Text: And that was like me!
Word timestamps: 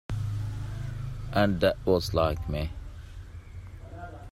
And 1.31 1.59
that 1.61 1.77
was 1.85 2.15
like 2.15 2.49
me! 2.49 2.71